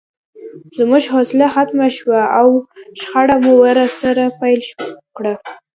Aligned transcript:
زموږ 0.75 1.03
حوصله 1.13 1.47
ختمه 1.55 1.87
شوه 1.97 2.19
او 2.39 2.47
شخړه 2.99 3.37
مو 3.43 3.53
ورسره 3.63 4.23
پیل 4.39 4.61
کړه 5.17 5.33